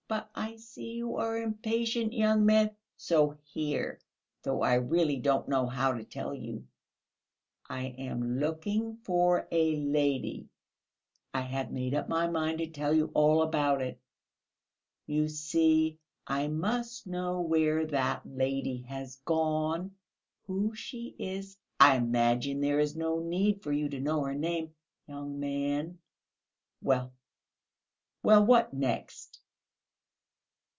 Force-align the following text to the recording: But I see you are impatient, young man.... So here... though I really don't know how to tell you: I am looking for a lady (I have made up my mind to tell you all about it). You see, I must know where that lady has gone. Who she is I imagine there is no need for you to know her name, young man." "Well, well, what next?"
But 0.07 0.29
I 0.35 0.57
see 0.57 0.95
you 0.95 1.15
are 1.15 1.37
impatient, 1.37 2.11
young 2.11 2.45
man.... 2.45 2.71
So 2.97 3.37
here... 3.45 4.01
though 4.43 4.61
I 4.61 4.73
really 4.73 5.15
don't 5.15 5.47
know 5.47 5.67
how 5.67 5.93
to 5.93 6.03
tell 6.03 6.33
you: 6.35 6.67
I 7.69 7.95
am 7.97 8.37
looking 8.39 8.97
for 8.97 9.47
a 9.53 9.77
lady 9.77 10.49
(I 11.33 11.39
have 11.43 11.71
made 11.71 11.93
up 11.93 12.09
my 12.09 12.27
mind 12.27 12.57
to 12.57 12.67
tell 12.67 12.93
you 12.93 13.09
all 13.13 13.41
about 13.41 13.81
it). 13.81 14.01
You 15.07 15.29
see, 15.29 15.97
I 16.27 16.49
must 16.49 17.07
know 17.07 17.39
where 17.39 17.85
that 17.87 18.25
lady 18.25 18.81
has 18.89 19.15
gone. 19.23 19.95
Who 20.43 20.75
she 20.75 21.15
is 21.17 21.55
I 21.79 21.95
imagine 21.95 22.59
there 22.59 22.79
is 22.81 22.97
no 22.97 23.19
need 23.21 23.63
for 23.63 23.71
you 23.71 23.87
to 23.87 24.01
know 24.01 24.23
her 24.25 24.35
name, 24.35 24.73
young 25.07 25.39
man." 25.39 25.99
"Well, 26.81 27.13
well, 28.23 28.45
what 28.45 28.73
next?" 28.73 29.37